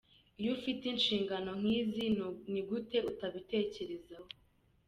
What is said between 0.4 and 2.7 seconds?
ufite inshingano nk’izi ni